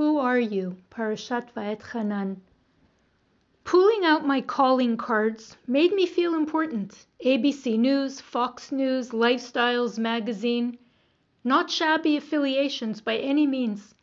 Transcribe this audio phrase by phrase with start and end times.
[0.00, 0.78] Who are you?
[0.90, 2.38] Parashat Va'etchanan.
[3.64, 7.04] Pulling out my calling cards made me feel important.
[7.22, 10.78] ABC News, Fox News, Lifestyles Magazine.
[11.44, 13.94] Not shabby affiliations by any means.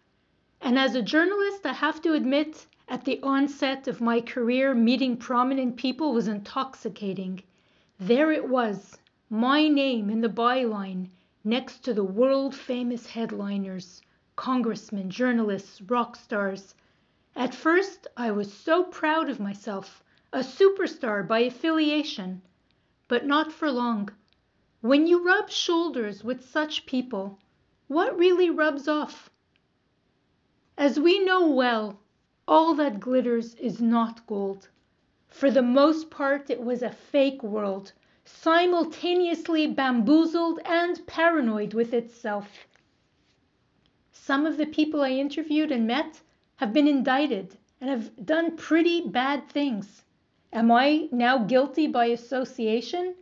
[0.61, 5.17] And as a journalist, I have to admit, at the onset of my career, meeting
[5.17, 7.41] prominent people was intoxicating.
[7.99, 8.99] There it was,
[9.31, 11.07] my name in the byline,
[11.43, 14.03] next to the world famous headliners,
[14.37, 16.75] congressmen, journalists, rock stars.
[17.35, 22.43] At first, I was so proud of myself, a superstar by affiliation.
[23.07, 24.09] But not for long.
[24.81, 27.39] When you rub shoulders with such people,
[27.87, 29.31] what really rubs off?
[30.77, 31.99] As we know well,
[32.47, 34.69] all that glitters is not gold.
[35.29, 37.91] For the most part, it was a fake world,
[38.23, 42.67] simultaneously bamboozled and paranoid with itself.
[44.27, 46.19] Some of the people I interviewed and met
[46.57, 50.03] have been indicted and have done pretty bad things.
[50.51, 53.15] Am I now guilty by association?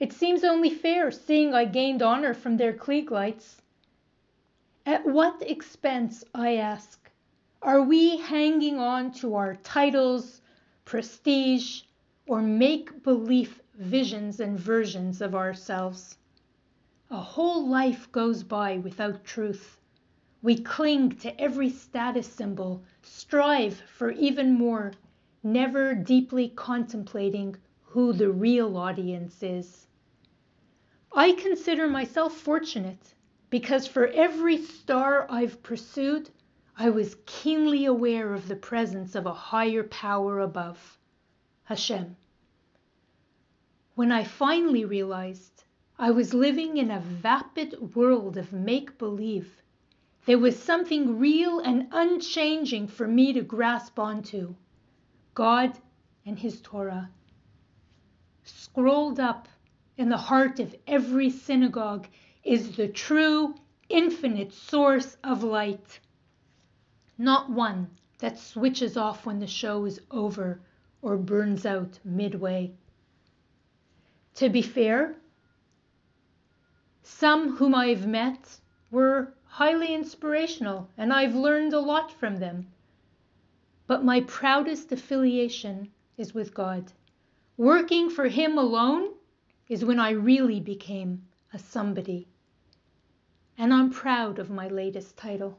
[0.00, 3.62] It seems only fair, seeing I gained honor from their Klieg lights.
[4.84, 7.08] At what expense, I ask,
[7.62, 10.42] are we hanging on to our titles,
[10.84, 11.82] prestige,
[12.26, 16.18] or make believe visions and versions of ourselves?
[17.10, 19.77] A whole life goes by without truth.
[20.40, 24.92] We cling to every status symbol, strive for even more,
[25.42, 29.88] never deeply contemplating who the real audience is.
[31.12, 33.14] I consider myself fortunate
[33.50, 36.30] because for every star I've pursued,
[36.76, 40.98] I was keenly aware of the presence of a higher power above,
[41.64, 42.14] Hashem.
[43.96, 45.64] When I finally realized
[45.98, 49.62] I was living in a vapid world of make believe,
[50.26, 54.54] there was something real and unchanging for me to grasp onto
[55.34, 55.78] God
[56.26, 57.10] and His Torah.
[58.44, 59.48] Scrolled up
[59.96, 62.06] in the heart of every synagogue
[62.44, 63.54] is the true,
[63.88, 66.00] infinite source of light.
[67.16, 70.60] Not one that switches off when the show is over
[71.02, 72.72] or burns out midway.
[74.36, 75.16] To be fair,
[77.02, 78.60] some whom I've met
[78.90, 82.66] were highly inspirational, and I've learned a lot from them.
[83.86, 86.92] But my proudest affiliation is with God.
[87.56, 89.14] Working for Him alone
[89.68, 92.28] is when I really became a somebody.
[93.56, 95.58] And I'm proud of my latest title.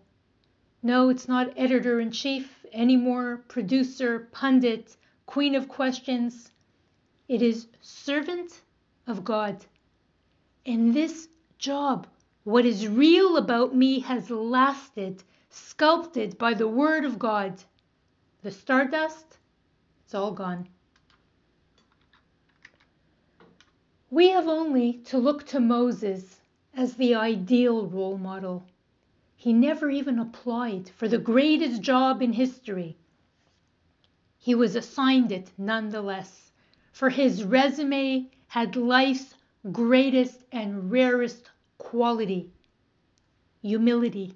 [0.82, 4.96] No, it's not editor in chief anymore, producer, pundit,
[5.26, 6.52] queen of questions.
[7.28, 8.62] It is servant
[9.08, 9.66] of God.
[10.66, 12.08] And this job
[12.44, 17.62] what is real about me has lasted, sculpted by the Word of God.
[18.42, 19.38] The stardust,
[20.06, 20.68] it's all gone.
[24.10, 26.40] We have only to look to Moses
[26.74, 28.66] as the ideal role model.
[29.36, 32.98] He never even applied for the greatest job in history.
[34.38, 36.52] He was assigned it nonetheless,
[36.92, 39.36] for his resume had life's
[39.72, 41.50] greatest and rarest
[41.80, 42.52] quality,
[43.62, 44.34] humility.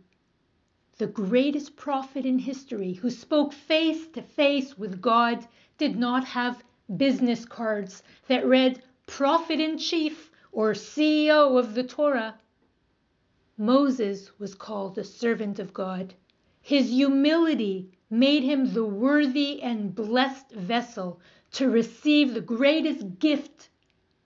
[0.97, 5.45] The greatest prophet in history who spoke face to face with God
[5.77, 6.63] did not have
[6.97, 12.39] business cards that read Prophet in Chief or CEO of the Torah.
[13.57, 16.13] Moses was called a servant of God.
[16.61, 21.19] His humility made him the worthy and blessed vessel
[21.51, 23.69] to receive the greatest gift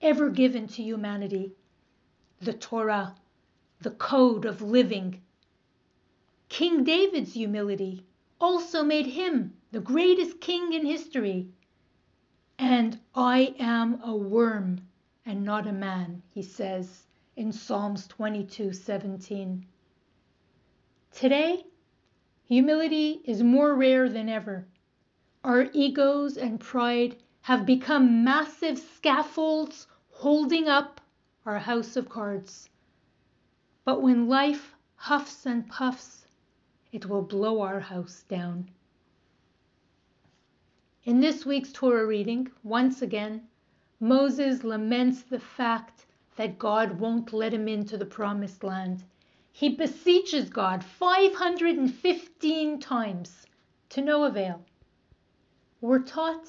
[0.00, 1.52] ever given to humanity
[2.40, 3.14] the Torah,
[3.80, 5.20] the code of living.
[6.48, 8.04] King David's humility
[8.40, 11.48] also made him the greatest king in history.
[12.58, 14.80] And I am a worm
[15.26, 17.06] and not a man, he says
[17.36, 19.64] in Psalms 22:17.
[21.12, 21.66] Today,
[22.44, 24.66] humility is more rare than ever.
[25.44, 31.00] Our egos and pride have become massive scaffolds holding up
[31.48, 32.68] our house of cards.
[33.86, 36.26] But when life huffs and puffs,
[36.92, 38.68] it will blow our house down.
[41.04, 43.48] In this week's Torah reading, once again,
[43.98, 46.04] Moses laments the fact
[46.36, 49.02] that God won't let him into the promised land.
[49.50, 53.46] He beseeches God 515 times
[53.88, 54.60] to no avail.
[55.80, 56.46] We're taught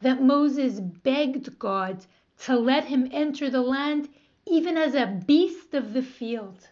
[0.00, 2.06] that Moses begged God
[2.44, 4.08] to let him enter the land
[4.50, 6.68] even as a beast of the field.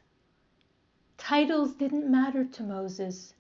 [1.19, 3.35] Titles didn't matter to Moses.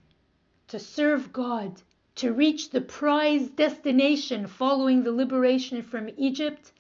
[0.68, 1.80] to serve God,
[2.16, 6.72] to reach the prize destination following the liberation from Egypt,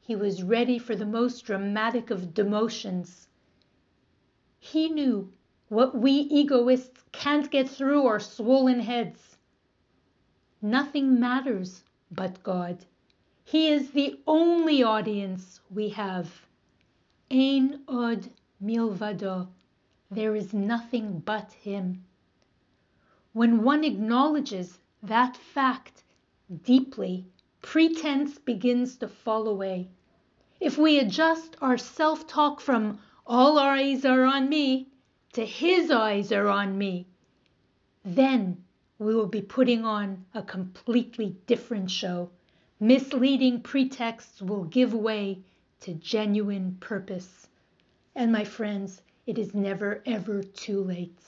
[0.00, 3.28] he was ready for the most dramatic of demotions.
[4.58, 5.32] He knew
[5.68, 9.36] what we egoists can't get through our swollen heads.
[10.60, 12.84] Nothing matters but God.
[13.44, 16.46] He is the only audience we have.
[17.34, 18.28] Ein od
[18.62, 19.48] milvado.
[20.10, 22.04] There is nothing but Him.
[23.32, 26.04] When one acknowledges that fact
[26.62, 27.24] deeply,
[27.62, 29.88] pretense begins to fall away.
[30.60, 34.88] If we adjust our self talk from all eyes are on me
[35.32, 37.06] to His eyes are on me,
[38.04, 38.62] then
[38.98, 42.28] we will be putting on a completely different show.
[42.78, 45.42] Misleading pretexts will give way
[45.82, 47.46] to genuine purpose.
[48.14, 51.20] And my friends, it is never ever too late.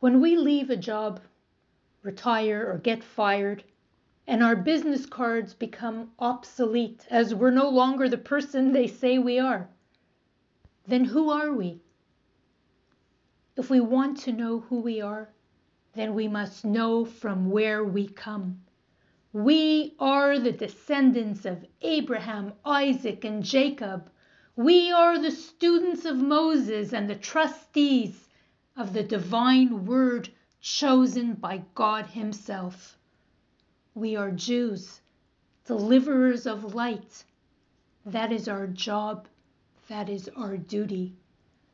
[0.00, 1.20] When we leave a job,
[2.02, 3.62] retire, or get fired,
[4.26, 9.38] and our business cards become obsolete as we're no longer the person they say we
[9.38, 9.68] are,
[10.86, 11.80] then who are we?
[13.56, 15.28] If we want to know who we are,
[15.94, 18.60] then we must know from where we come.
[19.34, 24.10] We are the descendants of Abraham, Isaac, and Jacob.
[24.56, 28.28] We are the students of Moses and the trustees
[28.76, 30.28] of the divine word
[30.60, 32.98] chosen by God Himself.
[33.94, 35.00] We are Jews,
[35.64, 37.24] deliverers of light.
[38.04, 39.28] That is our job.
[39.88, 41.16] That is our duty.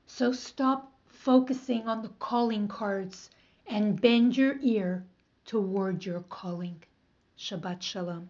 [0.07, 3.31] So stop focusing on the calling cards
[3.67, 5.05] and bend your ear
[5.45, 6.85] toward your calling.
[7.39, 8.29] Shabbat Shalom.